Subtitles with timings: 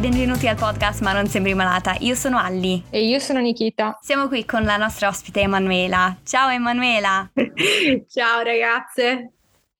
[0.00, 1.94] benvenuti al podcast Ma non sembri malata.
[1.98, 2.82] Io sono Alli.
[2.88, 3.98] E io sono Nikita.
[4.00, 6.16] Siamo qui con la nostra ospite Emanuela.
[6.24, 7.30] Ciao Emanuela.
[8.08, 9.32] Ciao ragazze.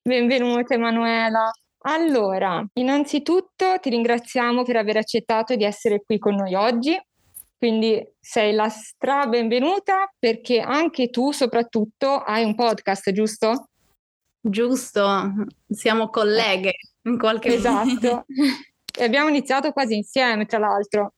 [0.02, 1.50] Benvenuta Emanuela.
[1.84, 7.00] Allora, innanzitutto ti ringraziamo per aver accettato di essere qui con noi oggi.
[7.56, 13.68] Quindi sei la stra benvenuta perché anche tu soprattutto hai un podcast, giusto?
[14.38, 15.32] Giusto,
[15.66, 16.74] siamo colleghe
[17.04, 17.86] in qualche esatto.
[17.86, 17.96] modo.
[17.96, 18.24] Esatto.
[18.96, 21.14] e abbiamo iniziato quasi insieme, tra l'altro.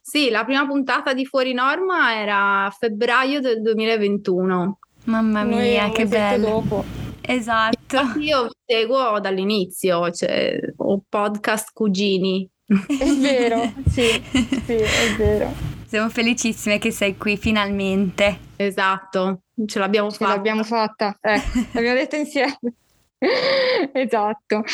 [0.00, 4.78] Sì, la prima puntata di Fuori Norma era febbraio del 2021.
[5.04, 6.48] Mamma mia, Noi che bello.
[6.48, 6.84] Dopo.
[7.22, 7.78] Esatto.
[7.96, 12.48] Infatti io vi seguo dall'inizio, cioè ho podcast cugini.
[12.66, 14.22] È vero, sì,
[14.64, 15.52] sì, è vero.
[15.86, 18.38] Siamo felicissime che sei qui finalmente.
[18.56, 20.34] Esatto, ce l'abbiamo ce fatta.
[20.34, 21.40] l'abbiamo fatta, eh,
[21.72, 22.58] l'abbiamo detto insieme.
[23.92, 24.64] esatto.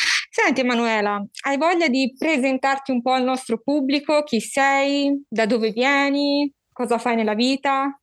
[0.40, 4.22] Senti Emanuela, hai voglia di presentarti un po' al nostro pubblico?
[4.22, 5.20] Chi sei?
[5.28, 6.48] Da dove vieni?
[6.72, 8.00] Cosa fai nella vita?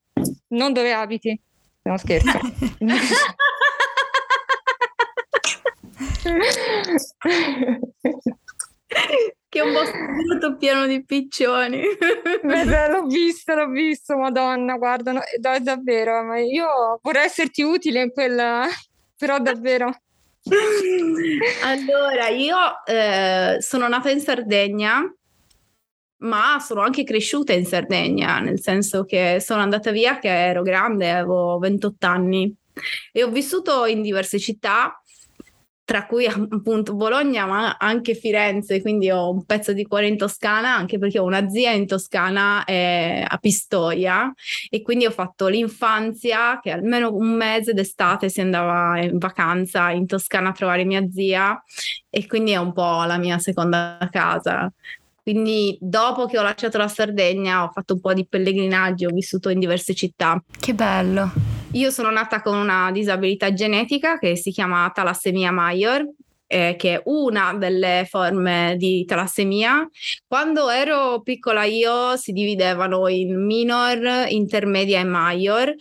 [0.50, 1.42] Non dove abiti?
[1.84, 2.38] No, scherzo.
[9.48, 11.84] che è un bosco pieno di piccioni.
[12.44, 15.22] Beh, l'ho visto, l'ho visto, madonna, guarda, no,
[15.62, 18.68] davvero, ma io vorrei esserti utile in quella,
[19.18, 20.02] però davvero.
[21.64, 25.02] Allora, io eh, sono nata in Sardegna,
[26.18, 31.12] ma sono anche cresciuta in Sardegna, nel senso che sono andata via che ero grande,
[31.12, 32.56] avevo 28 anni.
[33.12, 35.02] E ho vissuto in diverse città
[35.86, 40.76] tra cui appunto Bologna, ma anche Firenze, quindi ho un pezzo di cuore in Toscana,
[40.76, 44.34] anche perché ho una zia in Toscana eh, a Pistoia
[44.70, 50.08] e quindi ho fatto l'infanzia che almeno un mese d'estate si andava in vacanza in
[50.08, 51.64] Toscana a trovare mia zia
[52.10, 54.72] e quindi è un po' la mia seconda casa.
[55.22, 59.50] Quindi dopo che ho lasciato la Sardegna ho fatto un po' di pellegrinaggi, ho vissuto
[59.50, 60.42] in diverse città.
[60.60, 61.45] Che bello!
[61.76, 66.08] Io sono nata con una disabilità genetica che si chiama talassemia major,
[66.48, 69.86] eh, che è una delle forme di talassemia.
[70.26, 75.76] Quando ero piccola io si dividevano in minor, intermedia e major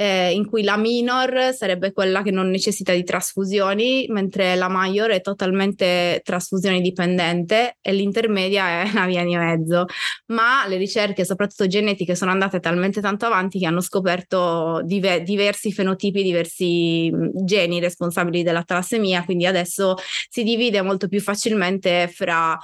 [0.00, 5.10] eh, in cui la minor sarebbe quella che non necessita di trasfusioni, mentre la major
[5.10, 9.84] è totalmente trasfusione dipendente e l'intermedia è una via di mezzo.
[10.28, 15.70] Ma le ricerche, soprattutto genetiche, sono andate talmente tanto avanti che hanno scoperto dive- diversi
[15.70, 17.12] fenotipi, diversi
[17.44, 19.96] geni responsabili della talassemia, quindi adesso
[20.30, 22.58] si divide molto più facilmente fra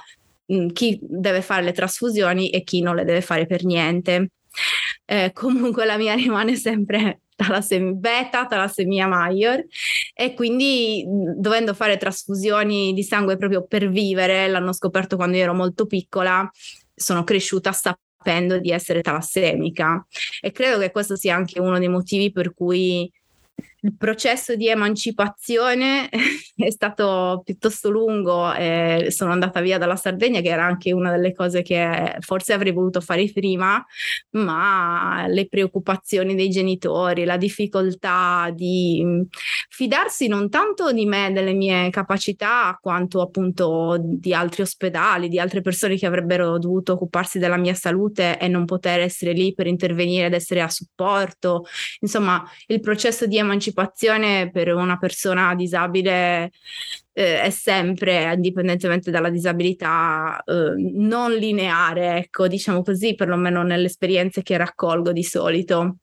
[0.73, 4.31] chi deve fare le trasfusioni e chi non le deve fare per niente.
[5.05, 9.63] Eh, comunque la mia rimane sempre talassemia, beta talassemia major
[10.13, 11.05] e quindi
[11.37, 16.49] dovendo fare trasfusioni di sangue proprio per vivere, l'hanno scoperto quando io ero molto piccola,
[16.93, 20.05] sono cresciuta sapendo di essere talassemica
[20.41, 23.09] e credo che questo sia anche uno dei motivi per cui
[23.87, 26.09] il processo di emancipazione
[26.55, 31.33] è stato piuttosto lungo e sono andata via dalla Sardegna, che era anche una delle
[31.33, 33.83] cose che forse avrei voluto fare prima,
[34.31, 39.21] ma le preoccupazioni dei genitori, la difficoltà di mm,
[39.69, 45.61] fidarsi non tanto di me, delle mie capacità, quanto appunto di altri ospedali, di altre
[45.61, 50.27] persone che avrebbero dovuto occuparsi della mia salute e non poter essere lì per intervenire
[50.27, 51.65] ed essere a supporto.
[52.01, 56.51] Insomma, il processo di emancipazione emancipazione per una persona disabile
[57.13, 64.41] eh, è sempre, indipendentemente dalla disabilità, eh, non lineare, ecco, diciamo così, perlomeno nelle esperienze
[64.41, 65.97] che raccolgo di solito.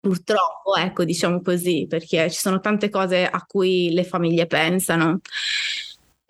[0.00, 5.20] Purtroppo, ecco, diciamo così, perché ci sono tante cose a cui le famiglie pensano.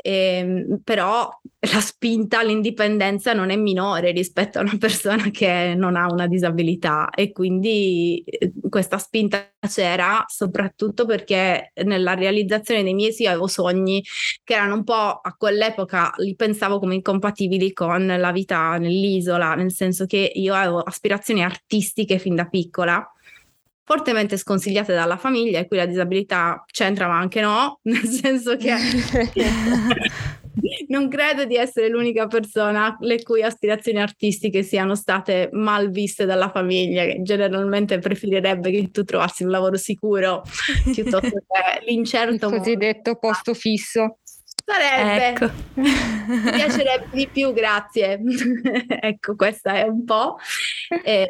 [0.03, 1.29] E, ehm, però
[1.73, 7.11] la spinta all'indipendenza non è minore rispetto a una persona che non ha una disabilità
[7.11, 14.03] e quindi eh, questa spinta c'era soprattutto perché nella realizzazione dei miei sì avevo sogni
[14.43, 19.73] che erano un po' a quell'epoca li pensavo come incompatibili con la vita nell'isola, nel
[19.73, 23.07] senso che io avevo aspirazioni artistiche fin da piccola
[23.91, 28.71] fortemente sconsigliate dalla famiglia e qui la disabilità c'entra ma anche no, nel senso che
[30.87, 36.51] non credo di essere l'unica persona le cui aspirazioni artistiche siano state mal viste dalla
[36.51, 40.45] famiglia, che generalmente preferirebbe che tu trovassi un lavoro sicuro
[40.93, 41.43] piuttosto che
[41.85, 42.47] l'incerto.
[42.47, 44.19] Il cosiddetto posto fisso.
[44.71, 45.29] Sarebbe.
[45.29, 45.53] Ecco.
[45.75, 48.21] Mi piacerebbe di più, grazie.
[48.87, 50.37] ecco, questa è un po'.
[51.03, 51.29] E,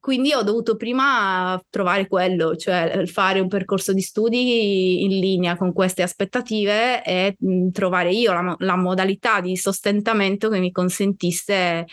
[0.00, 5.74] quindi ho dovuto prima trovare quello, cioè fare un percorso di studi in linea con
[5.74, 7.36] queste aspettative e
[7.72, 11.86] trovare io la, la modalità di sostentamento che mi consentisse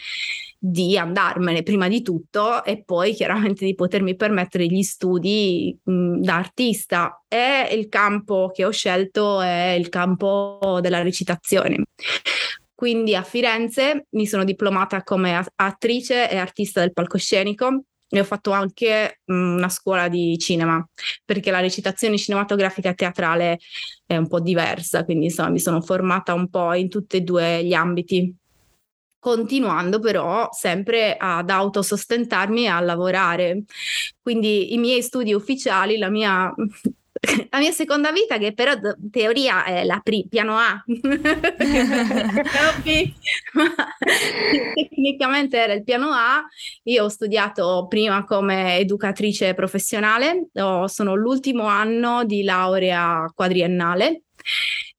[0.57, 7.23] di andarmene prima di tutto e poi chiaramente di potermi permettere gli studi da artista.
[7.27, 11.83] E il campo che ho scelto è il campo della recitazione.
[12.73, 18.51] Quindi a Firenze mi sono diplomata come attrice e artista del palcoscenico e ho fatto
[18.51, 20.85] anche una scuola di cinema
[21.23, 23.59] perché la recitazione cinematografica e teatrale
[24.05, 27.63] è un po' diversa, quindi insomma mi sono formata un po' in tutti e due
[27.63, 28.33] gli ambiti
[29.25, 33.63] continuando però sempre ad autosostentarmi e a lavorare.
[34.21, 36.53] Quindi i miei studi ufficiali, la mia
[37.49, 40.79] la mia seconda vita, che però in teoria è la pri- piano A,
[44.75, 46.45] tecnicamente era il piano A.
[46.83, 50.49] Io ho studiato prima come educatrice professionale,
[50.85, 54.21] sono l'ultimo anno di laurea quadriennale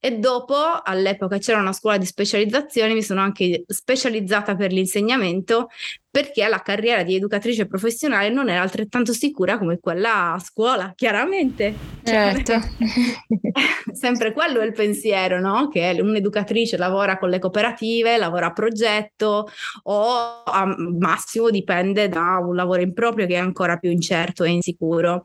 [0.07, 5.69] e dopo, all'epoca c'era una scuola di specializzazione, mi sono anche specializzata per l'insegnamento
[6.09, 11.75] perché la carriera di educatrice professionale non era altrettanto sicura come quella a scuola, chiaramente.
[12.05, 12.55] Certo.
[13.93, 15.67] sempre quello è il pensiero, no?
[15.67, 19.51] Che un'educatrice lavora con le cooperative, lavora a progetto
[19.83, 25.25] o al massimo dipende da un lavoro improprio che è ancora più incerto e insicuro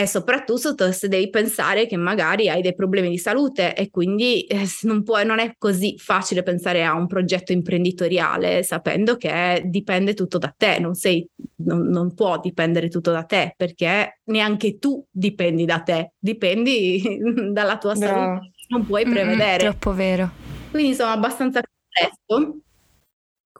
[0.00, 4.66] e soprattutto se devi pensare che magari hai dei problemi di salute e quindi eh,
[4.82, 10.38] non, puoi, non è così facile pensare a un progetto imprenditoriale sapendo che dipende tutto
[10.38, 15.66] da te, non, sei, non, non può dipendere tutto da te perché neanche tu dipendi
[15.66, 17.18] da te, dipendi
[17.52, 18.14] dalla tua Bravo.
[18.14, 19.66] salute, non puoi prevedere.
[19.66, 20.30] Mm, troppo vero.
[20.70, 22.60] Quindi sono abbastanza complesso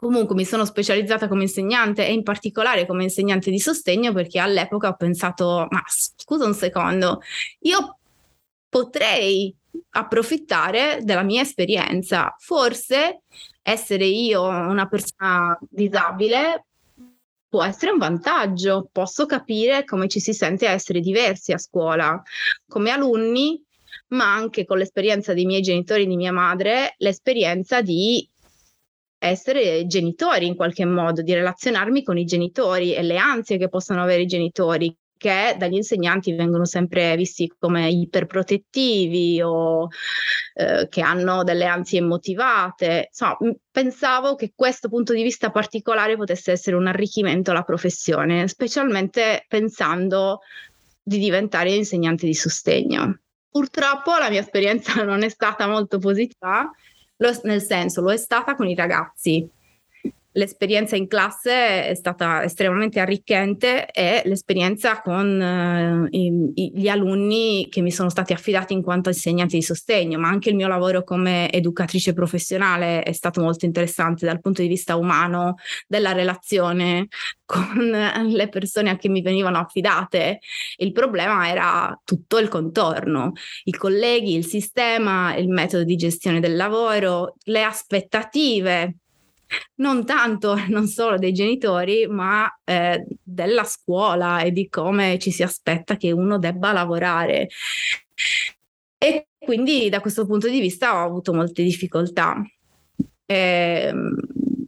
[0.00, 4.88] Comunque mi sono specializzata come insegnante e in particolare come insegnante di sostegno perché all'epoca
[4.88, 7.20] ho pensato, ma scusa un secondo,
[7.60, 7.98] io
[8.70, 9.54] potrei
[9.90, 12.34] approfittare della mia esperienza.
[12.38, 13.24] Forse
[13.60, 16.64] essere io una persona disabile
[17.46, 22.22] può essere un vantaggio, posso capire come ci si sente a essere diversi a scuola.
[22.66, 23.62] Come alunni,
[24.08, 28.26] ma anche con l'esperienza dei miei genitori e di mia madre, l'esperienza di
[29.22, 34.02] essere genitori in qualche modo, di relazionarmi con i genitori e le ansie che possono
[34.02, 39.88] avere i genitori che dagli insegnanti vengono sempre visti come iperprotettivi o
[40.54, 43.08] eh, che hanno delle ansie immotivate.
[43.10, 43.36] Insomma,
[43.70, 50.40] pensavo che questo punto di vista particolare potesse essere un arricchimento alla professione, specialmente pensando
[51.02, 53.18] di diventare insegnante di sostegno.
[53.50, 56.70] Purtroppo la mia esperienza non è stata molto positiva
[57.20, 59.48] lo, nel senso lo è stata con i ragazzi.
[60.34, 67.80] L'esperienza in classe è stata estremamente arricchente e l'esperienza con eh, i, gli alunni che
[67.80, 71.50] mi sono stati affidati in quanto insegnanti di sostegno, ma anche il mio lavoro come
[71.50, 75.56] educatrice professionale è stato molto interessante dal punto di vista umano,
[75.88, 77.08] della relazione
[77.44, 77.90] con
[78.28, 80.38] le persone a cui mi venivano affidate.
[80.76, 83.32] Il problema era tutto il contorno,
[83.64, 88.94] i colleghi, il sistema, il metodo di gestione del lavoro, le aspettative
[89.76, 95.42] non tanto, non solo dei genitori, ma eh, della scuola e di come ci si
[95.42, 97.48] aspetta che uno debba lavorare.
[98.98, 102.42] E quindi da questo punto di vista ho avuto molte difficoltà.
[103.24, 103.94] Eh,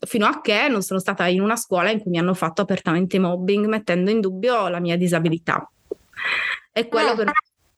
[0.06, 3.18] fino a che non sono stata in una scuola in cui mi hanno fatto apertamente
[3.18, 5.70] mobbing mettendo in dubbio la mia disabilità.
[6.72, 7.14] E quello, ah.
[7.14, 7.30] per,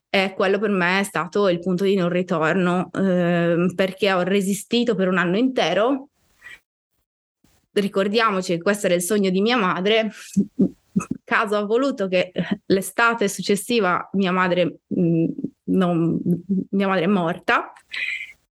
[0.08, 4.94] e quello per me è stato il punto di non ritorno eh, perché ho resistito
[4.94, 6.10] per un anno intero.
[7.74, 10.10] Ricordiamoci che questo era il sogno di mia madre.
[11.24, 12.32] Caso ha voluto che
[12.66, 15.26] l'estate successiva mia madre, mh,
[15.64, 16.20] non,
[16.70, 17.72] mia madre è morta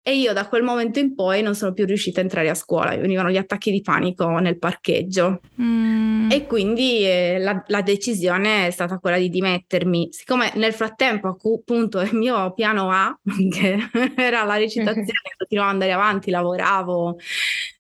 [0.04, 2.92] e io da quel momento in poi non sono più riuscita a entrare a scuola,
[2.92, 5.42] mi venivano gli attacchi di panico nel parcheggio.
[5.62, 6.32] Mm.
[6.32, 10.08] E quindi eh, la, la, decisione è stata quella di dimettermi.
[10.12, 13.16] Siccome nel frattempo, appunto, il mio piano A,
[13.52, 13.78] che
[14.16, 15.06] era la recitazione,
[15.38, 17.20] continuavo ad andare avanti, lavoravo,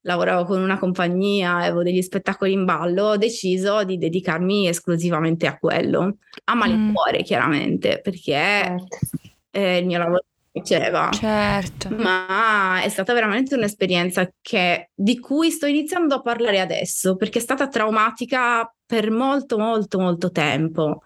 [0.01, 5.57] lavoravo con una compagnia, avevo degli spettacoli in ballo, ho deciso di dedicarmi esclusivamente a
[5.57, 6.17] quello.
[6.43, 7.23] A malincuore, mm.
[7.23, 8.97] chiaramente, perché certo.
[9.49, 11.09] eh, il mio lavoro piaceva.
[11.11, 11.89] Certo.
[11.89, 17.41] Ma è stata veramente un'esperienza che, di cui sto iniziando a parlare adesso, perché è
[17.41, 21.03] stata traumatica per molto, molto, molto tempo.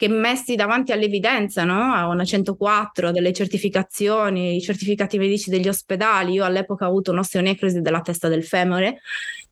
[0.00, 1.92] che messi davanti all'evidenza, no?
[1.92, 6.32] a una 104, delle certificazioni, i certificati medici degli ospedali.
[6.32, 9.00] Io all'epoca ho avuto un'osteonecrosi della testa del femore,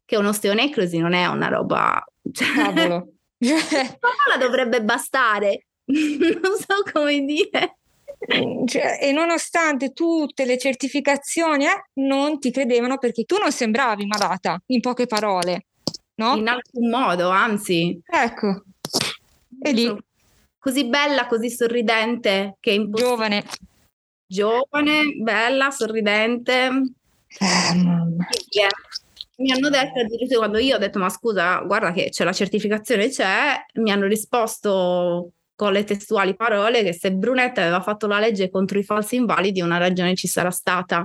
[0.06, 2.02] che un'osteonecrosi non è una roba...
[2.32, 3.12] Cioè, Cavolo.
[3.38, 7.76] la dovrebbe bastare, non so come dire.
[8.18, 14.60] Cioè, e nonostante tutte le certificazioni, eh, non ti credevano perché tu non sembravi malata,
[14.66, 15.66] in poche parole,
[16.16, 16.34] no?
[16.36, 18.00] In alcun modo, anzi.
[18.04, 18.64] Ecco.
[19.60, 19.96] E lì
[20.58, 23.10] così bella, così sorridente, che impossibile.
[23.10, 23.44] Giovane.
[24.26, 26.66] Giovane, bella, sorridente.
[27.38, 28.26] Eh, mamma.
[29.36, 33.08] Mi hanno detto addirittura quando io ho detto ma scusa, guarda che c'è la certificazione,
[33.08, 38.48] c'è, mi hanno risposto con le testuali parole che se Brunetta aveva fatto la legge
[38.48, 41.04] contro i falsi invalidi una ragione ci sarà stata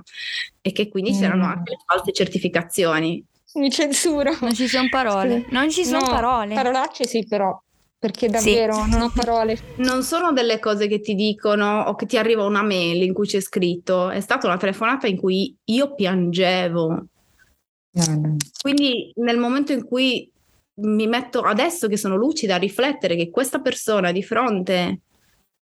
[0.62, 1.20] e che quindi mm.
[1.20, 3.26] c'erano anche le false certificazioni.
[3.56, 4.38] Mi censuro.
[4.42, 5.48] Non ci sono parole.
[5.50, 6.54] Non ci sono no, parole.
[6.54, 7.60] Parolacce sì però
[7.98, 8.90] perché davvero sì.
[8.92, 9.58] non ho parole.
[9.78, 13.26] Non sono delle cose che ti dicono o che ti arriva una mail in cui
[13.26, 17.06] c'è scritto, è stata una telefonata in cui io piangevo.
[17.90, 18.38] No.
[18.62, 20.32] Quindi nel momento in cui
[20.76, 25.02] mi metto adesso che sono lucida a riflettere che questa persona di fronte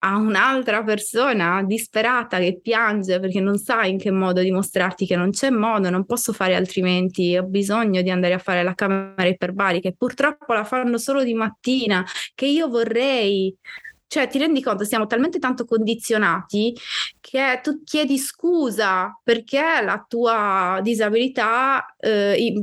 [0.05, 5.31] a un'altra persona disperata che piange perché non sa in che modo dimostrarti che non
[5.31, 9.89] c'è modo, non posso fare altrimenti, ho bisogno di andare a fare la camera iperbarica
[9.89, 12.05] e purtroppo la fanno solo di mattina,
[12.35, 13.57] che io vorrei
[14.13, 16.77] cioè, ti rendi conto, siamo talmente tanto condizionati
[17.19, 22.59] che tu chiedi scusa perché la tua disabilità eh,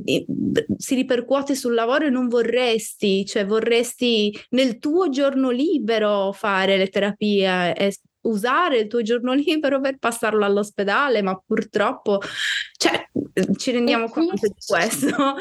[0.78, 6.90] si ripercuote sul lavoro e non vorresti, cioè vorresti nel tuo giorno libero fare le
[6.90, 12.20] terapie e usare il tuo giorno libero per passarlo all'ospedale, ma purtroppo
[12.78, 13.10] cioè,
[13.58, 15.08] ci rendiamo qui, conto di questo.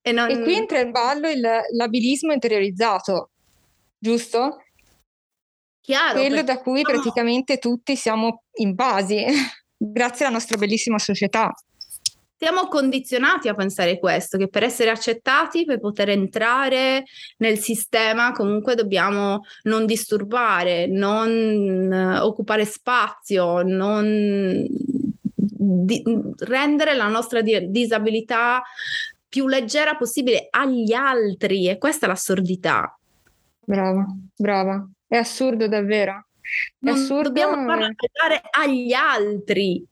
[0.00, 0.30] E, non...
[0.30, 3.30] e qui entra in ballo il, l'abilismo interiorizzato,
[3.98, 4.62] giusto?
[5.88, 9.24] Chiaro, quello da cui praticamente tutti siamo invasi,
[9.74, 11.50] grazie alla nostra bellissima società.
[12.36, 17.04] Siamo condizionati a pensare questo, che per essere accettati, per poter entrare
[17.38, 26.02] nel sistema, comunque dobbiamo non disturbare, non uh, occupare spazio, non di-
[26.40, 28.62] rendere la nostra di- disabilità
[29.26, 32.94] più leggera possibile agli altri e questa è l'assurdità.
[33.64, 34.04] Brava,
[34.36, 34.86] brava.
[35.08, 36.26] È assurdo davvero.
[36.78, 37.28] È non assurdo.
[37.28, 39.84] Dobbiamo parlare agli altri.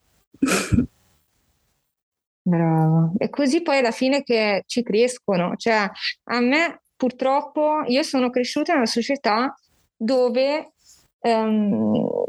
[2.42, 3.14] Bravo.
[3.18, 5.56] E così poi alla fine che ci crescono.
[5.56, 5.90] Cioè,
[6.24, 9.52] a me purtroppo, io sono cresciuta in una società
[9.96, 10.74] dove
[11.20, 12.24] um,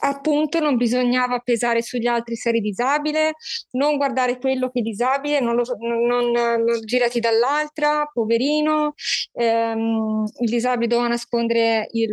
[0.00, 3.34] appunto non bisognava pesare sugli altri se eri disabile,
[3.72, 8.94] non guardare quello che è disabile, non, lo, non, non girati dall'altra, poverino,
[9.32, 12.12] ehm, il disabile doveva nascondere il,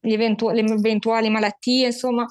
[0.00, 2.26] eventu- le eventuali malattie, insomma.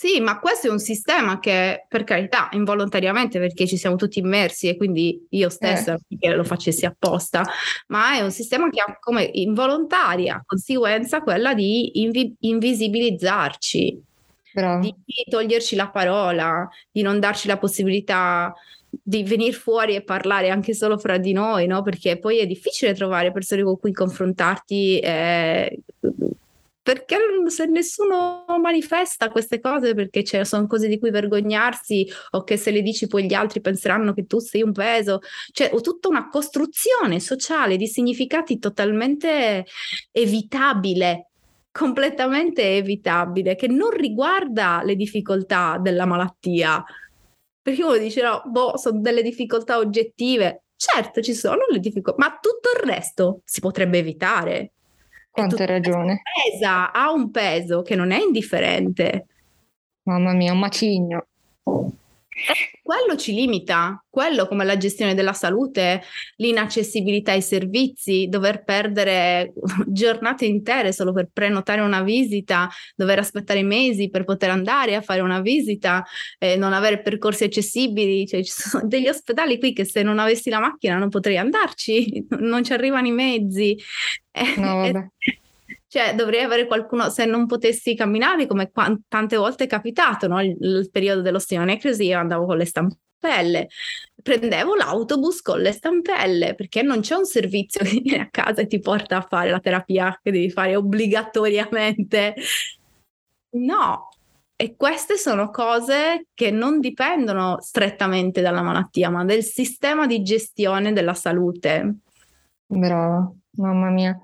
[0.00, 4.68] Sì, ma questo è un sistema che, per carità, involontariamente, perché ci siamo tutti immersi
[4.68, 6.34] e quindi io stessa eh.
[6.36, 7.44] lo facessi apposta,
[7.88, 14.00] ma è un sistema che ha come involontaria conseguenza quella di invi- invisibilizzarci,
[14.52, 14.82] Bravo.
[14.82, 14.94] di
[15.28, 18.54] toglierci la parola, di non darci la possibilità
[18.88, 21.82] di venire fuori e parlare anche solo fra di noi, no?
[21.82, 25.00] Perché poi è difficile trovare persone con cui confrontarti.
[25.00, 25.80] Eh,
[26.88, 27.18] perché
[27.48, 32.80] se nessuno manifesta queste cose perché sono cose di cui vergognarsi o che se le
[32.80, 35.18] dici poi gli altri penseranno che tu sei un peso,
[35.52, 39.66] cioè ho tutta una costruzione sociale di significati totalmente
[40.12, 41.28] evitabile
[41.70, 46.82] completamente evitabile che non riguarda le difficoltà della malattia.
[47.60, 50.62] Perché uno dice no, boh, sono delle difficoltà oggettive.
[50.74, 54.72] Certo ci sono le difficoltà ma tutto il resto si potrebbe evitare
[55.38, 56.22] quanto hai ragione.
[56.50, 59.26] Pesa, ha un peso che non è indifferente.
[60.02, 61.26] Mamma mia, un macigno.
[62.82, 66.02] Quello ci limita, quello come la gestione della salute,
[66.36, 69.52] l'inaccessibilità ai servizi, dover perdere
[69.86, 75.20] giornate intere solo per prenotare una visita, dover aspettare mesi per poter andare a fare
[75.20, 76.04] una visita,
[76.38, 80.48] eh, non avere percorsi accessibili, cioè ci sono degli ospedali qui che se non avessi
[80.48, 83.76] la macchina non potrei andarci, non ci arrivano i mezzi.
[84.56, 85.08] No, vabbè.
[85.88, 90.40] Cioè, dovrei avere qualcuno, se non potessi camminare, come qu- tante volte è capitato, no?
[90.40, 93.68] il, il periodo dell'osteonecrosi, io andavo con le stampelle,
[94.22, 98.66] prendevo l'autobus con le stampelle, perché non c'è un servizio che viene a casa e
[98.66, 102.34] ti porta a fare la terapia che devi fare obbligatoriamente.
[103.50, 104.08] No,
[104.54, 110.92] e queste sono cose che non dipendono strettamente dalla malattia, ma del sistema di gestione
[110.92, 112.00] della salute
[112.70, 114.18] Brava, mamma mia.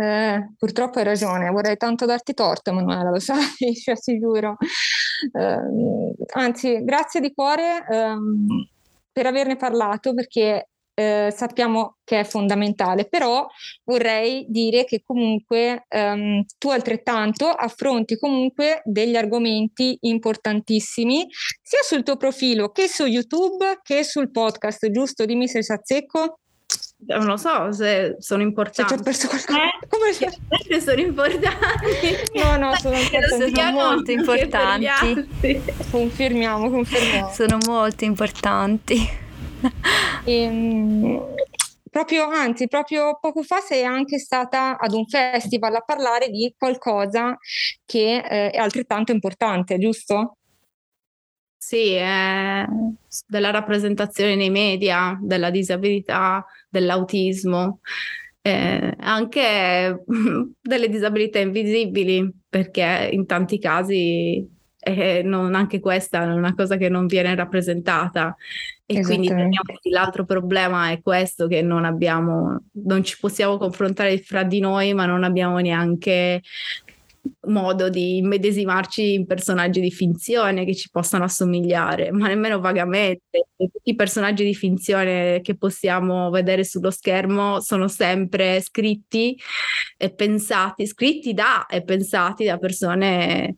[0.00, 4.56] Eh, purtroppo hai ragione, vorrei tanto darti torto, Emanuela, lo sai, cioè, sicuro.
[5.32, 8.68] Eh, anzi, grazie di cuore ehm,
[9.10, 13.46] per averne parlato perché eh, sappiamo che è fondamentale, però
[13.84, 21.26] vorrei dire che comunque ehm, tu altrettanto affronti comunque degli argomenti importantissimi
[21.62, 25.24] sia sul tuo profilo che su YouTube che sul podcast, giusto?
[25.24, 26.38] Dimmi se si azzecco.
[27.00, 28.96] Non lo so se sono importanti.
[28.96, 29.58] Se perso qualcosa.
[29.58, 32.16] Eh, Come se sono importanti?
[32.34, 33.54] No, no, sono, importanti.
[33.54, 35.28] sono molto importanti.
[35.90, 37.30] Confermiamo, confermiamo.
[37.30, 39.08] Sono molto importanti.
[40.24, 41.34] ehm,
[41.88, 47.38] proprio, anzi, proprio poco fa sei anche stata ad un festival a parlare di qualcosa
[47.86, 50.38] che eh, è altrettanto importante, giusto?
[51.60, 52.64] Sì, è
[53.26, 57.80] della rappresentazione nei media, della disabilità, dell'autismo,
[58.40, 60.04] eh, anche
[60.60, 64.48] delle disabilità invisibili, perché in tanti casi
[64.78, 68.36] eh, non, anche questa è una cosa che non viene rappresentata.
[68.86, 69.28] E quindi
[69.90, 75.04] l'altro problema è questo, che non abbiamo, non ci possiamo confrontare fra di noi, ma
[75.04, 76.40] non abbiamo neanche
[77.48, 83.46] modo di immedesimarci in personaggi di finzione che ci possano assomigliare, ma nemmeno vagamente.
[83.56, 89.38] Tutti i personaggi di finzione che possiamo vedere sullo schermo sono sempre scritti
[89.96, 93.56] e pensati, scritti da e pensati da persone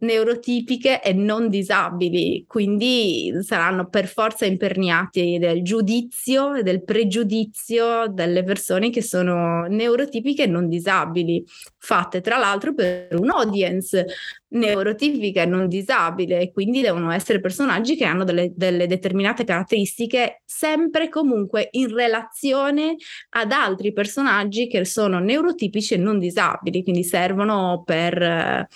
[0.00, 8.42] neurotipiche e non disabili, quindi saranno per forza imperniati del giudizio e del pregiudizio delle
[8.42, 11.44] persone che sono neurotipiche e non disabili,
[11.82, 14.04] fatte tra l'altro per un audience
[14.48, 16.40] neurotipica e non disabile.
[16.40, 22.96] E quindi devono essere personaggi che hanno delle, delle, determinate caratteristiche sempre comunque in relazione
[23.30, 28.68] ad altri personaggi che sono neurotipici e non disabili, quindi servono per eh,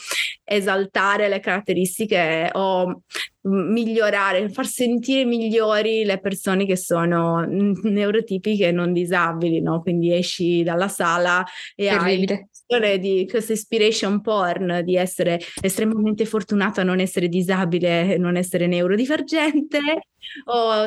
[0.44, 3.02] esaltare le caratteristiche o
[3.44, 9.82] migliorare, far sentire migliori le persone che sono neurotipiche e non disabili, no?
[9.82, 12.48] Quindi esci dalla sala e Terribile.
[12.68, 18.36] hai di questa inspiration porn di essere estremamente fortunato a non essere disabile e non
[18.36, 19.78] essere neurodivergente
[20.46, 20.86] o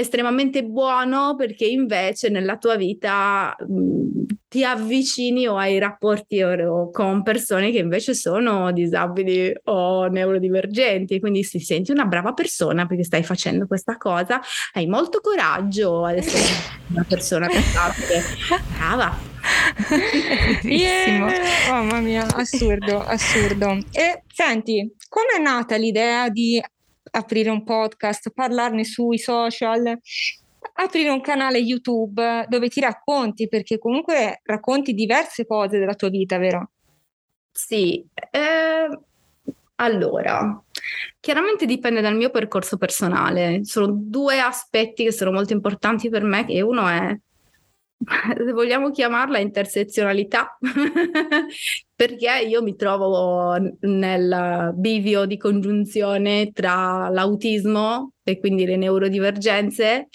[0.00, 6.90] estremamente buono perché invece nella tua vita mh, ti avvicini o hai rapporti o, o
[6.90, 13.04] con persone che invece sono disabili o neurodivergenti, quindi si senti una brava persona perché
[13.04, 14.40] stai facendo questa cosa,
[14.72, 16.42] hai molto coraggio ad essere
[16.90, 18.22] una persona pensabile.
[18.76, 19.28] Brava.
[20.62, 21.32] Yeah.
[21.68, 23.78] Mamma mia, assurdo, assurdo.
[23.92, 26.60] E senti, come è nata l'idea di
[27.12, 29.98] aprire un podcast, parlarne sui social,
[30.74, 36.38] aprire un canale YouTube dove ti racconti, perché comunque racconti diverse cose della tua vita,
[36.38, 36.70] vero?
[37.52, 38.98] Sì, eh,
[39.76, 40.62] allora,
[41.18, 43.64] chiaramente dipende dal mio percorso personale.
[43.64, 47.18] Sono due aspetti che sono molto importanti per me, e uno è
[48.36, 50.56] se vogliamo chiamarla intersezionalità,
[51.94, 60.08] perché io mi trovo nel bivio di congiunzione tra l'autismo e quindi le neurodivergenze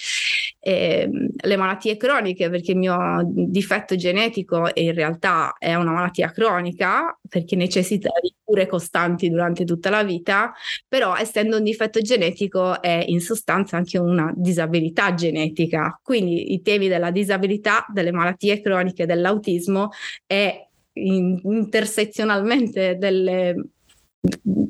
[0.68, 7.16] e le malattie croniche, perché il mio difetto genetico in realtà è una malattia cronica,
[7.30, 10.56] perché necessita di cure costanti durante tutta la vita,
[10.88, 16.00] però essendo un difetto genetico è in sostanza anche una disabilità genetica.
[16.02, 19.90] Quindi i temi della disabilità, delle malattie croniche, dell'autismo
[20.26, 23.68] e intersezionalmente delle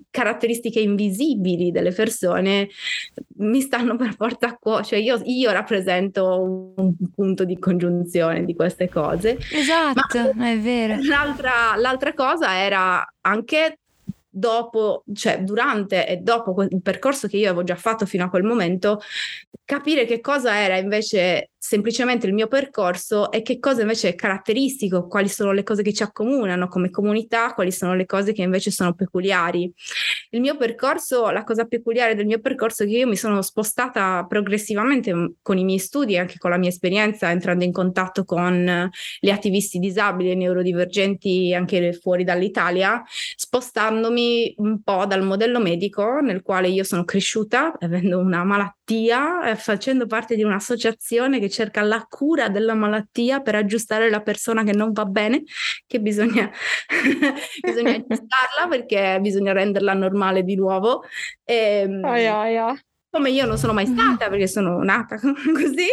[0.10, 2.70] caratteristiche invisibili delle persone
[3.38, 8.56] mi stanno per forza a cuore, cioè io, io, rappresento un punto di congiunzione di
[8.56, 9.38] queste cose.
[9.52, 10.98] Esatto, Ma è vero.
[11.02, 13.80] L'altra, l'altra cosa era anche
[14.38, 18.44] dopo, cioè durante e dopo il percorso che io avevo già fatto fino a quel
[18.44, 19.00] momento,
[19.64, 25.08] capire che cosa era invece semplicemente il mio percorso e che cosa invece è caratteristico,
[25.08, 28.70] quali sono le cose che ci accomunano come comunità, quali sono le cose che invece
[28.70, 29.74] sono peculiari.
[30.30, 34.26] Il mio percorso, la cosa peculiare del mio percorso è che io mi sono spostata
[34.30, 38.26] progressivamente mm, con i miei studi e anche con la mia esperienza, entrando in contatto
[38.26, 43.02] con gli attivisti disabili e neurodivergenti anche fuori dall'Italia,
[43.56, 49.56] spostandomi un po' dal modello medico nel quale io sono cresciuta, avendo una malattia, eh,
[49.56, 54.74] facendo parte di un'associazione che cerca la cura della malattia per aggiustare la persona che
[54.74, 55.44] non va bene,
[55.88, 56.52] che bisogna,
[57.62, 61.04] bisogna aggiustarla perché bisogna renderla normale di nuovo.
[61.46, 62.80] E, ehm, aia, aia.
[63.16, 65.88] Come io non sono mai stata perché sono nata così.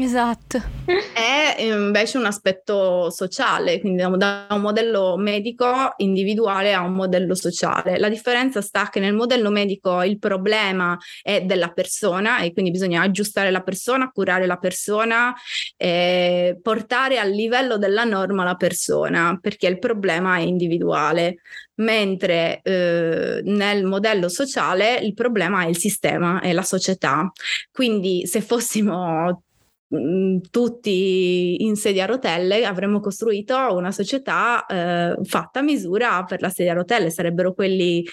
[0.00, 0.62] Esatto.
[0.84, 7.98] È invece un aspetto sociale, quindi da un modello medico individuale a un modello sociale.
[7.98, 13.02] La differenza sta che nel modello medico il problema è della persona e quindi bisogna
[13.02, 15.34] aggiustare la persona, curare la persona,
[15.76, 21.38] eh, portare al livello della norma la persona, perché il problema è individuale
[21.76, 27.30] mentre eh, nel modello sociale il problema è il sistema, è la società.
[27.72, 29.42] Quindi se fossimo
[29.94, 36.40] mm, tutti in sedia a rotelle avremmo costruito una società eh, fatta a misura per
[36.40, 38.04] la sedia a rotelle, sarebbero quelli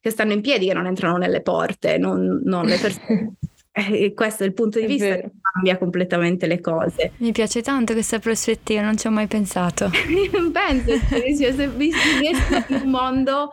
[0.00, 3.34] che stanno in piedi che non entrano nelle porte, non, non le persone.
[3.72, 7.12] E questo è il punto di vista che cambia completamente le cose.
[7.18, 9.90] Mi piace tanto questa prospettiva, non ci ho mai pensato.
[10.52, 13.50] Penso, cioè, se vivessi in un mondo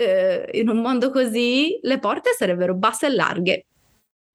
[0.00, 3.66] eh, in un mondo così, le porte sarebbero basse e larghe.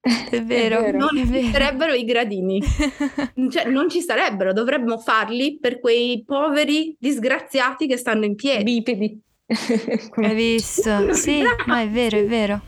[0.00, 0.98] È vero, è vero.
[0.98, 2.62] non ci sarebbero i gradini,
[3.50, 8.62] cioè non ci sarebbero, dovremmo farli per quei poveri disgraziati che stanno in piedi.
[8.62, 9.20] Bipedi.
[10.22, 11.12] Hai visto?
[11.12, 12.60] Sì, ma è vero, è vero.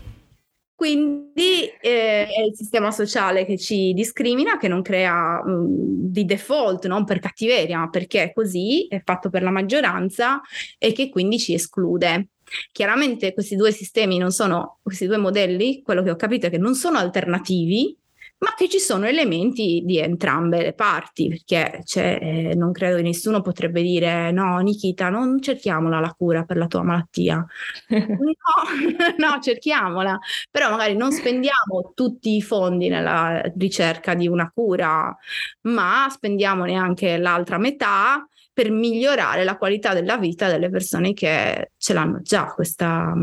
[0.79, 5.67] Quindi eh, è il sistema sociale che ci discrimina, che non crea mh,
[6.09, 10.41] di default, non per cattiveria, ma perché è così, è fatto per la maggioranza
[10.79, 12.29] e che quindi ci esclude.
[12.71, 16.59] Chiaramente questi due sistemi non sono, questi due modelli, quello che ho capito è che
[16.59, 17.99] non sono alternativi,
[18.39, 23.41] ma che ci sono elementi di entrambe le parti, perché eh, non credo che nessuno
[23.41, 27.45] potrebbe dire no, Nikita, non cerchiamola la cura per la tua malattia.
[27.89, 27.97] no,
[29.19, 30.19] no, cerchiamola,
[30.51, 35.17] però magari non spendiamo tutti i fondi nella ricerca di una cura,
[35.63, 41.93] ma spendiamo neanche l'altra metà per migliorare la qualità della vita delle persone che ce
[41.93, 43.15] l'hanno già questa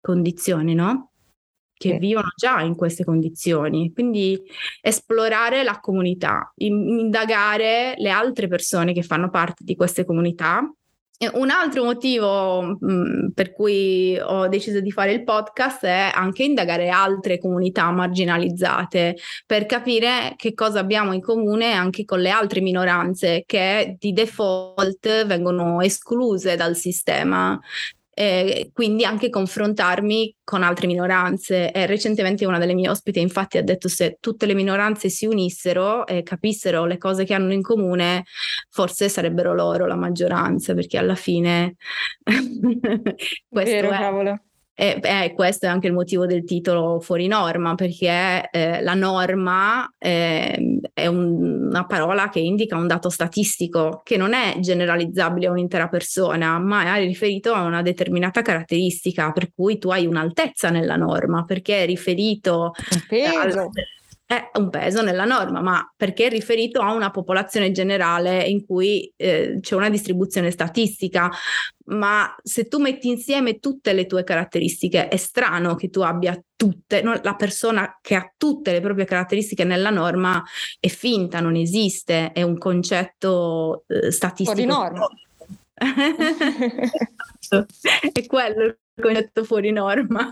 [0.00, 1.07] condizione, no?
[1.78, 1.98] Che sì.
[1.98, 3.92] vivono già in queste condizioni.
[3.92, 4.38] Quindi
[4.80, 10.68] esplorare la comunità, indagare le altre persone che fanno parte di queste comunità
[11.32, 16.44] un altro motivo mh, mm, per cui ho deciso di fare il podcast è anche
[16.44, 22.60] indagare altre comunità marginalizzate per capire che cosa abbiamo in comune anche con le altre
[22.60, 27.58] minoranze che di default vengono escluse dal sistema
[28.20, 31.70] eh, quindi anche confrontarmi con altre minoranze.
[31.70, 36.04] E recentemente una delle mie ospiti infatti ha detto se tutte le minoranze si unissero
[36.04, 38.24] e capissero le cose che hanno in comune,
[38.70, 41.76] forse sarebbero loro la maggioranza, perché alla fine
[43.48, 43.96] questo Vero, è...
[43.96, 44.42] Cavolo.
[44.80, 49.92] E eh, questo è anche il motivo del titolo fuori norma, perché eh, la norma
[49.98, 55.50] eh, è un, una parola che indica un dato statistico che non è generalizzabile a
[55.50, 60.94] un'intera persona, ma è riferito a una determinata caratteristica, per cui tu hai un'altezza nella
[60.94, 62.70] norma, perché è riferito...
[62.92, 63.36] Un peso.
[63.36, 63.70] Al,
[64.28, 69.10] è un peso nella norma, ma perché è riferito a una popolazione generale in cui
[69.16, 71.30] eh, c'è una distribuzione statistica.
[71.86, 77.00] Ma se tu metti insieme tutte le tue caratteristiche, è strano che tu abbia tutte,
[77.00, 77.18] no?
[77.22, 80.44] la persona che ha tutte le proprie caratteristiche nella norma
[80.78, 84.60] è finta, non esiste, è un concetto eh, statistico.
[84.60, 85.08] Fuori norma.
[88.12, 90.28] è quello il concetto fuori norma.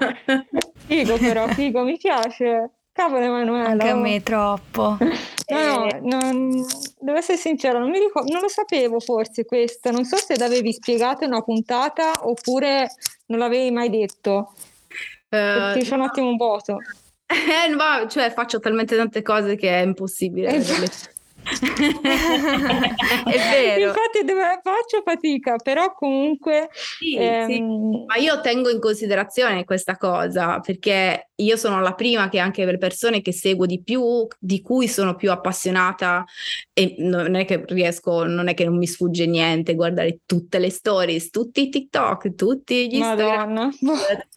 [0.87, 2.73] Figo però, figo, mi piace.
[2.97, 3.69] Cavolo Emanuele.
[3.69, 4.97] Anche a me troppo.
[5.49, 6.67] No, no, non,
[6.99, 10.73] devo essere sincera, non, mi ricordo, non lo sapevo forse questo, non so se l'avevi
[10.73, 12.91] spiegato in una puntata oppure
[13.27, 14.53] non l'avevi mai detto.
[15.29, 16.79] Uh, Ti fa un attimo un vuoto.
[17.29, 20.49] Eh, no, cioè faccio talmente tante cose che è impossibile.
[20.49, 21.15] Esatto.
[23.25, 23.89] è vero.
[23.89, 26.71] Infatti dove faccio fatica, però comunque...
[26.73, 27.47] Sì, ehm...
[27.49, 27.61] sì.
[28.07, 32.79] Ma io tengo in considerazione questa cosa perché io sono la prima che anche per
[32.79, 36.25] persone che seguo di più, di cui sono più appassionata
[36.73, 40.71] e non è che riesco, non è che non mi sfugge niente guardare tutte le
[40.71, 43.71] stories, tutti i TikTok, tutti gli Madonna.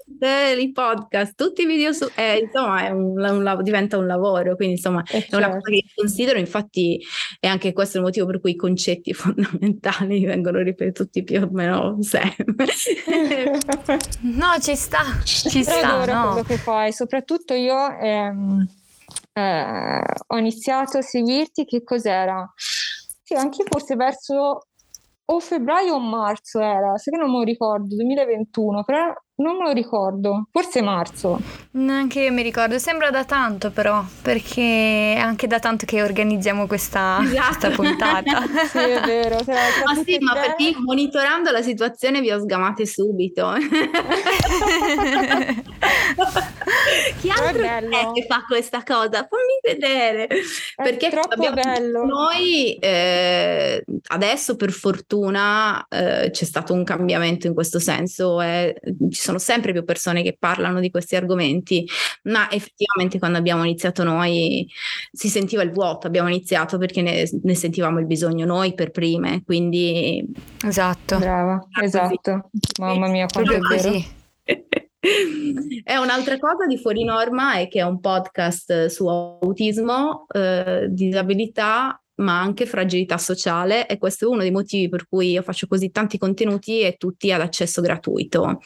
[0.09, 2.09] tutti i podcast, tutti i video su...
[2.15, 5.59] Eh, insomma, è un, un, diventa un lavoro, quindi insomma eh, è una certo.
[5.59, 7.01] cosa che considero, infatti
[7.39, 11.97] è anche questo il motivo per cui i concetti fondamentali vengono ripetuti più o meno
[12.01, 12.67] sempre.
[14.21, 16.05] no, ci sta, ci sta.
[16.05, 16.27] No.
[16.31, 18.65] quello che fai, soprattutto io ehm,
[19.33, 22.51] eh, ho iniziato a seguirti, che cos'era?
[22.55, 24.67] Sì, anche forse verso
[25.31, 30.47] o febbraio o marzo era, se non lo ricordo, 2021, però non me lo ricordo,
[30.51, 31.39] forse marzo.
[31.71, 36.67] Neanche io mi ricordo, sembra da tanto però, perché è anche da tanto che organizziamo
[36.67, 37.47] questa, esatto.
[37.47, 38.43] questa puntata.
[38.67, 39.37] sì, è vero.
[39.45, 43.53] Ma sì, ma perché monitorando la situazione vi ho sgamate subito.
[47.19, 49.27] Chi altro è, è, che fa questa cosa?
[49.27, 50.27] Fammi vedere.
[50.27, 52.05] È Perché troppo bello.
[52.05, 58.75] Noi eh, adesso per fortuna eh, c'è stato un cambiamento in questo senso e
[59.09, 61.87] ci sono sempre più persone che parlano di questi argomenti,
[62.23, 64.67] ma effettivamente quando abbiamo iniziato noi
[65.11, 69.43] si sentiva il vuoto, abbiamo iniziato perché ne, ne sentivamo il bisogno noi per prime,
[69.45, 70.25] quindi...
[70.65, 71.17] Esatto.
[71.17, 72.49] Brava, esatto.
[72.79, 74.17] Mamma mia, quanto è vero.
[75.83, 82.01] È un'altra cosa di Fuori Norma è che è un podcast su autismo, eh, disabilità
[82.19, 85.89] ma anche fragilità sociale e questo è uno dei motivi per cui io faccio così
[85.89, 88.59] tanti contenuti e tutti ad accesso gratuito,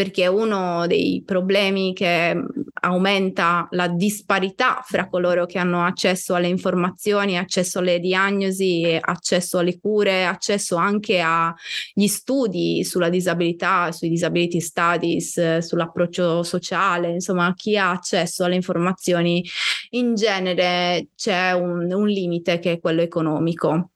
[0.00, 2.34] perché uno dei problemi che
[2.80, 9.78] aumenta la disparità fra coloro che hanno accesso alle informazioni, accesso alle diagnosi, accesso alle
[9.78, 17.90] cure, accesso anche agli studi sulla disabilità, sui disability studies, sull'approccio sociale, insomma chi ha
[17.90, 19.44] accesso alle informazioni
[19.90, 23.90] in genere c'è un, un limite che è quello economico,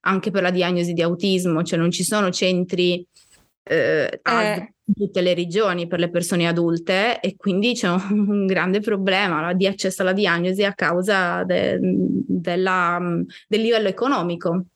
[0.00, 3.06] anche per la diagnosi di autismo, cioè non ci sono centri
[3.62, 4.73] eh, eh.
[4.86, 9.66] In tutte le regioni per le persone adulte e quindi c'è un, grande problema di
[9.66, 12.98] accesso alla diagnosi a causa de, della,
[13.48, 14.66] del livello economico.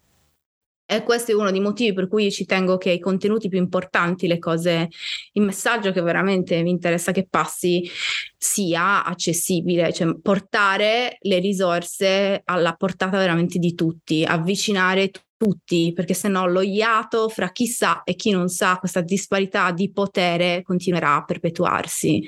[0.91, 4.27] E questo è uno dei motivi per cui ci tengo che i contenuti più importanti,
[4.27, 4.89] le cose,
[5.33, 7.87] il messaggio che veramente mi interessa che passi
[8.35, 16.29] sia accessibile, cioè portare le risorse alla portata veramente di tutti, avvicinare tutti, perché se
[16.29, 21.15] no lo iato fra chi sa e chi non sa, questa disparità di potere continuerà
[21.15, 22.23] a perpetuarsi.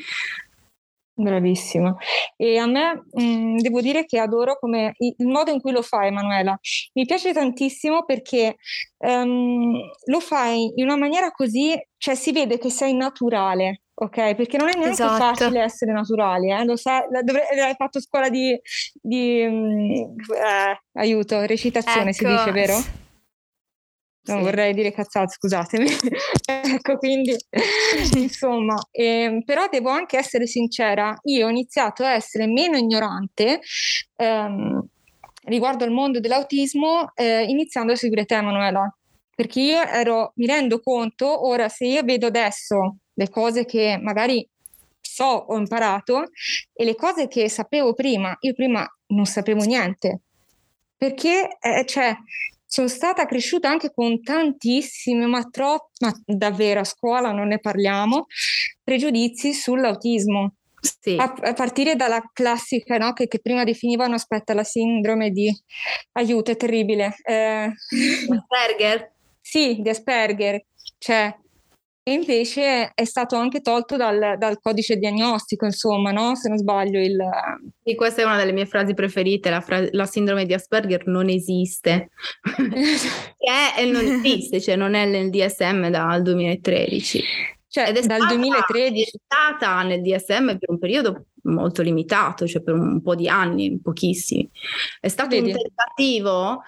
[1.20, 1.94] Bravissima.
[2.36, 5.82] E a me mh, mm, devo dire che adoro come il modo in cui lo
[5.82, 6.58] fai, Emanuela.
[6.94, 8.56] Mi piace tantissimo perché
[8.98, 14.34] um, lo fai in una maniera così, cioè si vede che sei naturale, ok?
[14.34, 15.34] Perché non è neanche esatto.
[15.34, 16.64] facile essere naturali, eh?
[16.64, 18.58] Lo sai, dovre- hai fatto scuola di,
[19.00, 22.12] di um, eh, aiuto, recitazione ecco.
[22.12, 22.52] si dice, ecco.
[22.52, 23.08] vero?
[24.22, 24.44] non sì.
[24.44, 25.88] vorrei dire cazzate, scusatemi.
[26.46, 27.34] ecco, quindi
[28.16, 33.60] insomma, eh, però devo anche essere sincera, io ho iniziato a essere meno ignorante
[34.16, 34.86] ehm,
[35.44, 38.94] riguardo al mondo dell'autismo eh, iniziando a seguire te, Emanuela.
[39.34, 44.48] Perché io ero, mi rendo conto, ora se io vedo adesso le cose che magari
[44.98, 46.30] so, ho imparato,
[46.72, 50.20] e le cose che sapevo prima, io prima non sapevo niente.
[50.96, 52.14] Perché, eh, cioè,
[52.64, 58.26] sono stata cresciuta anche con tantissime, ma troppo, ma davvero a scuola non ne parliamo,
[58.82, 60.54] pregiudizi sull'autismo.
[60.80, 61.16] Sì.
[61.18, 65.54] A, a, partire dalla classica no, che, che, prima definivano, aspetta, la sindrome di
[66.12, 67.16] aiuto, è terribile.
[67.22, 67.70] Eh...
[68.30, 69.12] Asperger?
[69.42, 70.64] sì, di Asperger.
[70.96, 71.34] Cioè,
[72.10, 76.34] e invece è stato anche tolto dal, dal codice diagnostico, insomma, no?
[76.34, 76.98] se non sbaglio.
[76.98, 77.16] Il...
[77.84, 81.28] Sì, questa è una delle mie frasi preferite, la, fra- la sindrome di Asperger non
[81.28, 82.10] esiste.
[83.38, 87.22] è, non esiste, cioè non è nel DSM dal 2013.
[87.68, 89.02] Cioè, Ed è dal stata, 2013.
[89.04, 93.78] È stata nel DSM per un periodo molto limitato, cioè per un po' di anni,
[93.80, 94.50] pochissimi.
[94.98, 95.52] È stato Vedi.
[95.52, 96.62] un tentativo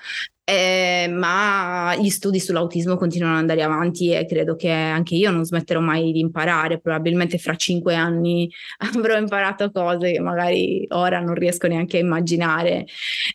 [0.45, 5.45] eh, ma gli studi sull'autismo continuano ad andare avanti e credo che anche io non
[5.45, 6.81] smetterò mai di imparare.
[6.81, 8.51] Probabilmente fra cinque anni
[8.95, 12.87] avrò imparato cose che magari ora non riesco neanche a immaginare.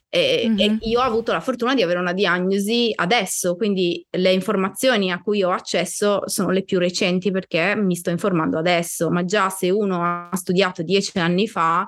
[0.10, 0.60] E, mm-hmm.
[0.60, 5.22] e io ho avuto la fortuna di avere una diagnosi adesso, quindi le informazioni a
[5.22, 9.10] cui ho accesso sono le più recenti perché mi sto informando adesso.
[9.10, 11.88] Ma già se uno ha studiato dieci anni fa,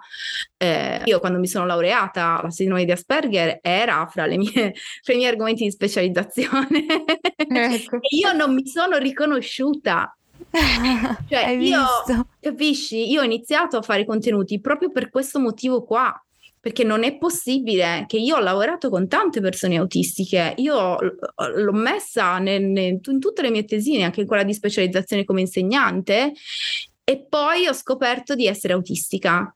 [0.62, 5.16] eh, io quando mi sono laureata, la sindrome di Asperger era fra, mie, fra i
[5.16, 6.86] miei argomenti di specializzazione.
[7.50, 7.96] Ecco.
[7.96, 10.14] e io non mi sono riconosciuta.
[10.52, 12.28] cioè, Hai io, visto?
[12.42, 13.10] capisci?
[13.10, 16.14] Io ho iniziato a fare contenuti proprio per questo motivo qua.
[16.62, 22.38] Perché non è possibile che io ho lavorato con tante persone autistiche, io l'ho messa
[22.38, 26.34] nel, nel, in tutte le mie tesine, anche in quella di specializzazione come insegnante,
[27.06, 29.56] e poi ho scoperto di essere autistica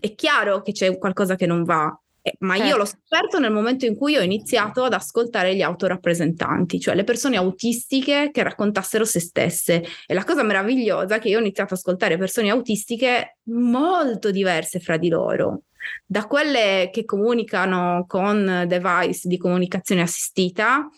[0.00, 3.00] è chiaro che c'è qualcosa che non va, eh, ma io l'ho certo.
[3.06, 8.30] scoperto nel momento in cui ho iniziato ad ascoltare gli autorappresentanti, cioè le persone autistiche
[8.32, 9.84] che raccontassero se stesse.
[10.06, 14.80] E la cosa meravigliosa è che io ho iniziato ad ascoltare persone autistiche molto diverse
[14.80, 15.62] fra di loro,
[16.04, 20.88] da quelle che comunicano con device di comunicazione assistita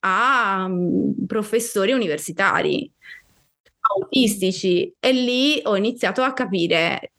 [0.00, 2.90] a um, professori universitari
[3.96, 7.12] autistici e lì ho iniziato a capire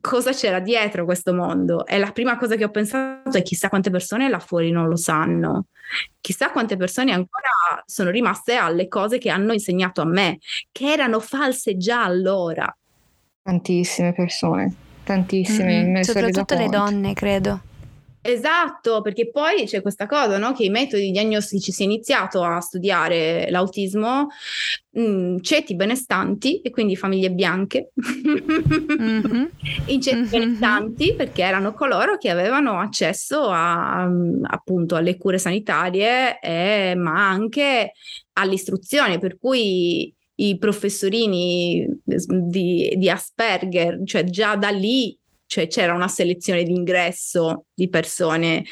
[0.00, 1.86] cosa c'era dietro questo mondo.
[1.86, 4.96] E la prima cosa che ho pensato è chissà quante persone là fuori non lo
[4.96, 5.66] sanno,
[6.20, 10.38] chissà quante persone ancora sono rimaste alle cose che hanno insegnato a me,
[10.72, 12.74] che erano false già allora.
[13.42, 15.82] Tantissime persone, tantissime.
[15.82, 16.00] Mm-hmm.
[16.02, 17.62] Soprattutto le donne, credo.
[18.20, 20.52] Esatto, perché poi c'è questa cosa, no?
[20.52, 24.26] che i metodi diagnostici si è iniziato a studiare l'autismo
[24.90, 27.92] mh, mm, ceti benestanti e quindi famiglie bianche,
[29.00, 29.44] mm-hmm.
[29.86, 30.30] in ceti mm-hmm.
[30.30, 34.10] benestanti perché erano coloro che avevano accesso a,
[34.42, 37.92] appunto alle cure sanitarie, eh, ma anche
[38.32, 45.17] all'istruzione, per cui i professorini di, di Asperger, cioè già da lì
[45.48, 48.64] cioè c'era una selezione di ingresso di persone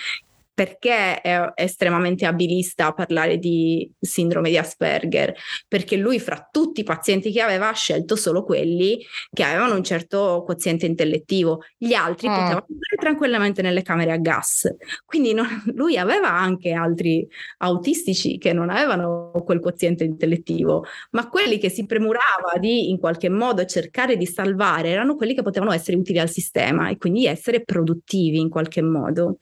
[0.57, 5.35] perché è estremamente abilista a parlare di sindrome di Asperger?
[5.69, 9.85] Perché lui fra tutti i pazienti che aveva ha scelto solo quelli che avevano un
[9.85, 12.31] certo quoziente intellettivo, gli altri ah.
[12.31, 14.67] potevano andare tranquillamente nelle camere a gas.
[15.05, 21.59] Quindi non, lui aveva anche altri autistici che non avevano quel quoziente intellettivo, ma quelli
[21.59, 25.99] che si premurava di in qualche modo cercare di salvare erano quelli che potevano essere
[25.99, 29.37] utili al sistema e quindi essere produttivi in qualche modo.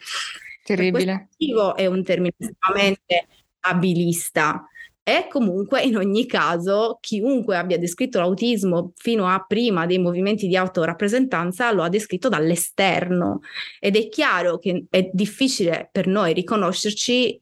[0.64, 1.28] Terribile.
[1.76, 3.26] è un termine estremamente
[3.60, 4.66] abilista.
[5.06, 10.56] E comunque in ogni caso chiunque abbia descritto l'autismo fino a prima dei movimenti di
[10.56, 13.40] autorappresentanza lo ha descritto dall'esterno
[13.80, 17.38] ed è chiaro che è difficile per noi riconoscerci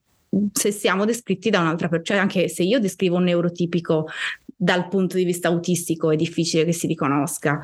[0.53, 4.09] se siamo descritti da un'altra persona, cioè anche se io descrivo un neurotipico
[4.45, 7.61] dal punto di vista autistico è difficile che si riconosca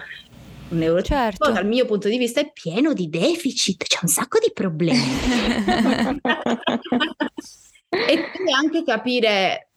[0.68, 1.50] un neurotipico certo.
[1.50, 5.00] dal mio punto di vista è pieno di deficit, c'è un sacco di problemi.
[7.88, 9.67] e quindi anche capire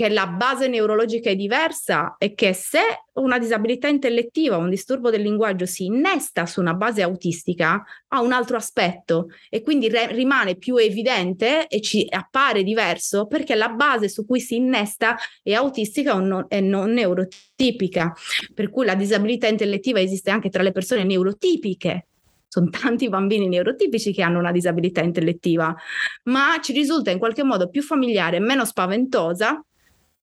[0.00, 2.80] che la base neurologica è diversa e che se
[3.16, 8.32] una disabilità intellettiva, un disturbo del linguaggio si innesta su una base autistica, ha un
[8.32, 14.08] altro aspetto e quindi re- rimane più evidente e ci appare diverso perché la base
[14.08, 18.14] su cui si innesta è autistica o non, e non neurotipica.
[18.54, 22.06] Per cui la disabilità intellettiva esiste anche tra le persone neurotipiche,
[22.48, 25.76] sono tanti bambini neurotipici che hanno una disabilità intellettiva,
[26.24, 29.62] ma ci risulta in qualche modo più familiare e meno spaventosa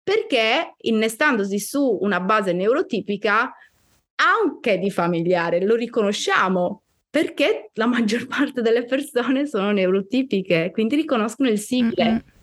[0.05, 3.51] perché innestandosi su una base neurotipica
[4.17, 11.49] anche di familiare, lo riconosciamo perché la maggior parte delle persone sono neurotipiche, quindi riconoscono
[11.49, 12.05] il simile.
[12.05, 12.33] Mm-hmm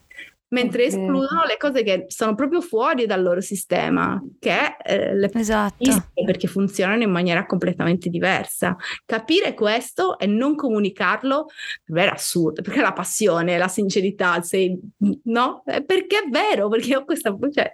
[0.52, 6.08] mentre escludono le cose che sono proprio fuori dal loro sistema, che eh, le esatto.
[6.24, 8.76] perché funzionano in maniera completamente diversa.
[9.04, 11.46] Capire questo e non comunicarlo
[11.84, 14.78] per me era assurdo, perché la passione, la sincerità, sei,
[15.24, 15.62] no?
[15.64, 17.72] Perché è vero, perché ho questa, cioè,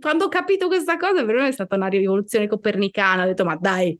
[0.00, 3.56] quando ho capito questa cosa per me è stata una rivoluzione copernicana, ho detto ma
[3.56, 3.98] dai.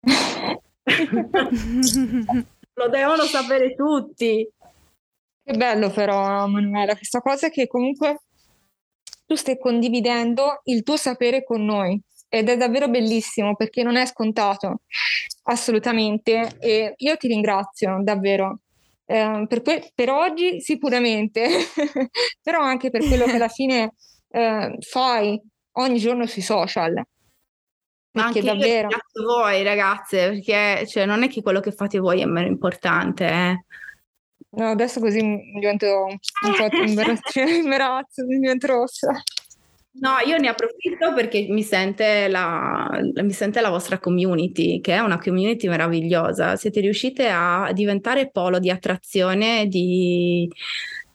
[2.78, 4.48] Lo devono sapere tutti.
[5.48, 8.24] Che bello però, Manuela, questa cosa che comunque
[9.24, 14.04] tu stai condividendo il tuo sapere con noi ed è davvero bellissimo perché non è
[14.04, 14.82] scontato,
[15.44, 16.58] assolutamente.
[16.58, 18.60] E io ti ringrazio davvero.
[19.06, 21.48] Eh, per, que- per, oggi sicuramente,
[22.42, 23.94] però anche per quello che alla fine
[24.28, 25.40] eh, fai
[25.78, 26.92] ogni giorno sui social.
[28.10, 28.88] Ma anche davvero...
[29.24, 33.62] voi ragazze, perché cioè, non è che quello che fate voi è meno importante, eh.
[34.58, 35.20] No, adesso così
[35.54, 36.18] divento un
[36.56, 39.12] po' imbarazzo, mi divento rossa.
[40.00, 42.88] No, io ne approfitto perché mi sente, la,
[43.22, 46.56] mi sente la vostra community, che è una community meravigliosa.
[46.56, 50.48] Siete riuscite a diventare polo di attrazione di,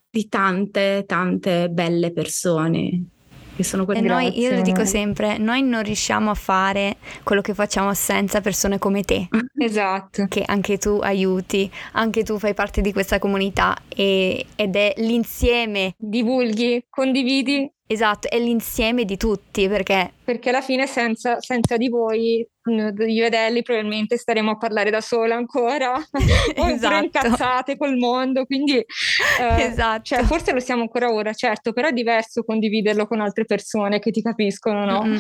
[0.10, 3.08] di tante, tante belle persone
[3.56, 7.42] che sono quelle E noi, io lo dico sempre, noi non riusciamo a fare quello
[7.42, 9.28] che facciamo senza persone come te.
[9.64, 10.26] Esatto.
[10.28, 15.94] Che anche tu aiuti, anche tu fai parte di questa comunità e, ed è l'insieme.
[15.98, 20.14] Divulghi, condividi Esatto, è l'insieme di tutti perché...
[20.24, 25.02] Perché alla fine senza, senza di voi, io ed Ellie probabilmente staremo a parlare da
[25.02, 25.94] sola ancora,
[26.58, 27.04] o esatto.
[27.04, 30.04] incazzate col mondo, quindi eh, esatto.
[30.04, 34.12] cioè, forse lo siamo ancora ora, certo, però è diverso condividerlo con altre persone che
[34.12, 35.04] ti capiscono, no?
[35.04, 35.20] Mm-hmm.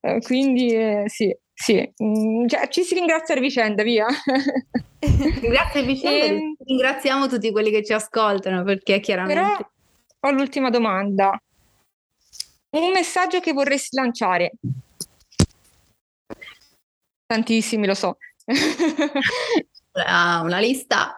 [0.00, 4.06] Eh, quindi eh, sì, sì, mm, cioè, ci si ringrazia a vicenda, via.
[4.98, 6.28] Grazie a vicenda, e...
[6.28, 9.40] Ehm ringraziamo tutti quelli che ci ascoltano perché chiaramente...
[9.40, 9.56] Però
[10.20, 11.40] ho l'ultima domanda.
[12.70, 14.52] Un messaggio che vorresti lanciare?
[17.24, 18.18] Tantissimi, lo so.
[19.92, 21.16] ah, una lista.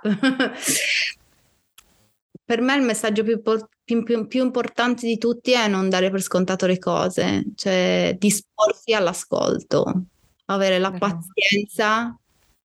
[2.45, 6.21] per me il messaggio più, più, più, più, importante di tutti è non dare per
[6.23, 10.05] scontato le cose, cioè disporsi all'ascolto,
[10.47, 12.17] avere la pazienza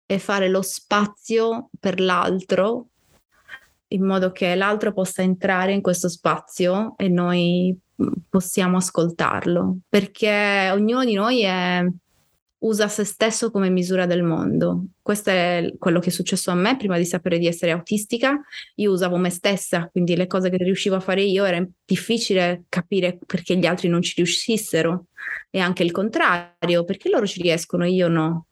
[0.08, 2.88] e fare lo spazio per l'altro
[3.92, 7.78] in modo che l'altro possa entrare in questo spazio e noi
[8.30, 11.86] possiamo ascoltarlo, perché ognuno di noi è,
[12.64, 14.86] usa se stesso come misura del mondo.
[15.02, 18.40] Questo è quello che è successo a me prima di sapere di essere autistica.
[18.76, 23.18] Io usavo me stessa, quindi le cose che riuscivo a fare io era difficile capire
[23.26, 25.06] perché gli altri non ci riuscissero
[25.50, 28.46] e anche il contrario, perché loro ci riescono, io no.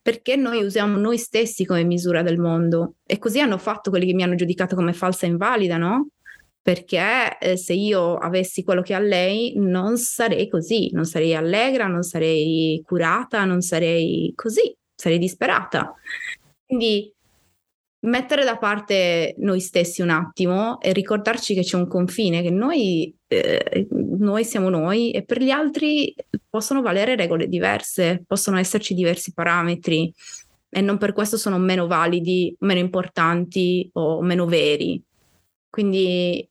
[0.00, 4.14] Perché noi usiamo noi stessi come misura del mondo e così hanno fatto quelli che
[4.14, 6.08] mi hanno giudicato come falsa e invalida, no?
[6.62, 11.88] Perché eh, se io avessi quello che ha lei non sarei così, non sarei allegra,
[11.88, 15.92] non sarei curata, non sarei così, sarei disperata.
[16.64, 17.12] Quindi
[18.04, 23.12] mettere da parte noi stessi un attimo e ricordarci che c'è un confine, che noi,
[23.26, 26.14] eh, noi siamo noi e per gli altri
[26.48, 30.12] possono valere regole diverse, possono esserci diversi parametri
[30.68, 35.02] e non per questo sono meno validi, meno importanti o meno veri.
[35.68, 36.48] Quindi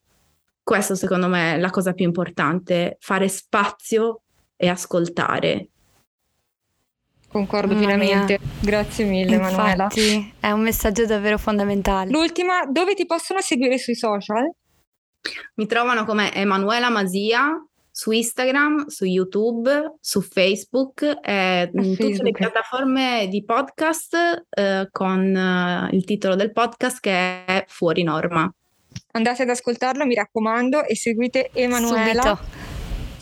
[0.62, 4.22] questo secondo me è la cosa più importante, fare spazio
[4.56, 5.68] e ascoltare.
[7.28, 9.88] Concordo pienamente, grazie mille Infatti, Manuela.
[10.38, 12.10] È un messaggio davvero fondamentale.
[12.10, 14.52] L'ultima, dove ti possono seguire sui social?
[15.54, 17.56] Mi trovano come Emanuela Masia
[17.90, 22.22] su Instagram, su YouTube, su Facebook e in tutte Facebook.
[22.22, 28.52] le piattaforme di podcast eh, con eh, il titolo del podcast che è Fuori Norma
[29.12, 32.22] andate ad ascoltarlo, mi raccomando, e seguite Emanuela.
[32.22, 32.38] Subito.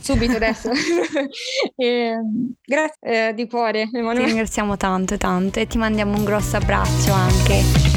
[0.01, 0.71] Subito adesso.
[1.77, 2.15] e,
[2.65, 4.21] grazie eh, di cuore, Emanuela.
[4.21, 7.90] Ti ringraziamo tanto, tanto e ti mandiamo un grosso abbraccio anche.